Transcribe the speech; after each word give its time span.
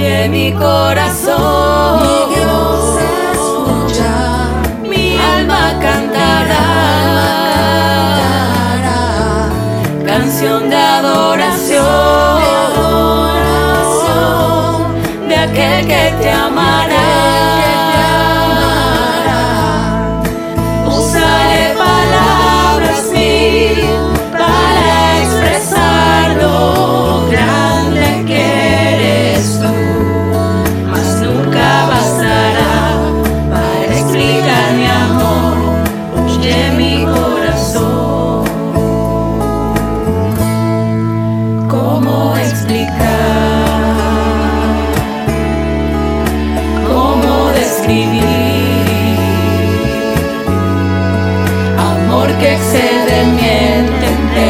Oye 0.00 0.30
mi 0.30 0.50
corazón, 0.54 2.00
Mi 2.00 2.34
Dios 2.34 2.96
escucha, 3.34 4.14
mi 4.82 5.18
alma 5.18 5.78
cantará, 5.78 6.64
cantará. 8.80 9.02
Canción 10.06 10.70
de 10.70 10.76
adoración, 10.76 11.84
de 15.28 15.36
aquel 15.36 15.86
que 15.86 16.14
te 16.18 16.30
amará. 16.30 16.99
Excede 52.52 53.16
mi 53.36 53.48
entender, 53.78 54.46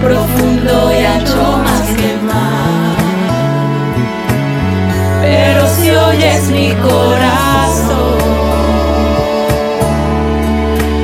profundo 0.00 0.92
y 0.92 1.04
ancho 1.04 1.44
más 1.64 1.86
que 1.96 2.04
el 2.12 2.20
mar. 2.22 2.96
Pero 5.20 5.60
si 5.74 5.90
oyes 5.90 6.42
mi 6.50 6.70
corazón, 6.90 8.18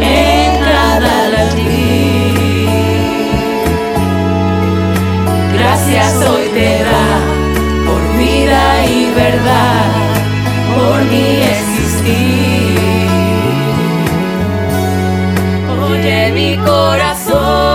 en 0.02 0.50
cada 0.70 1.16
latir, 1.34 2.68
gracias 5.54 6.14
hoy 6.28 6.46
te 6.54 6.70
da 6.90 7.08
por 7.86 8.02
vida 8.18 8.62
y 8.86 9.10
verdad, 9.14 9.90
por 10.76 10.98
mi 11.10 11.26
existir. 11.54 12.47
Mi 16.38 16.56
corazón, 16.58 17.67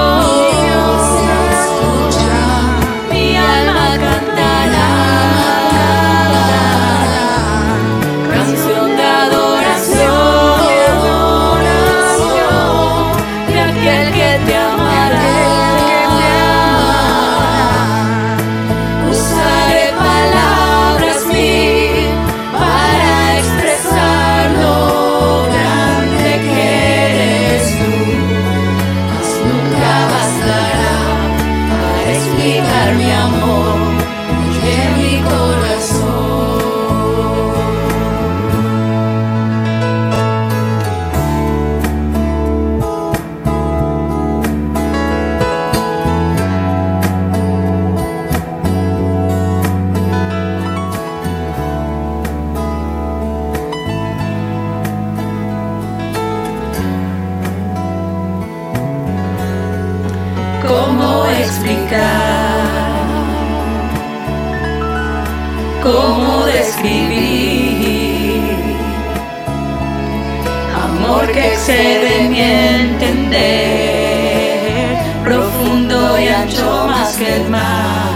mi 32.91 33.09
amor. 33.11 33.77
Oye 34.39 34.77
mi 34.97 35.13
corazón. 35.23 36.23
¿Cómo 60.67 61.25
explicar? 61.27 62.52
¿Cómo 65.83 66.45
describir? 66.45 67.19
Amor 70.81 71.29
que 71.29 71.53
excede 71.53 72.29
mi 72.29 72.39
entender, 72.39 73.38
profundo 75.25 76.17
y 76.17 76.29
ancho 76.29 76.88
más 76.88 77.17
que 77.17 77.35
el 77.35 77.49
mar. 77.49 78.13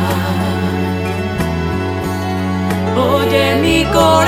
Oye 2.95 3.55
mi 3.61 3.84
corazón, 3.84 4.26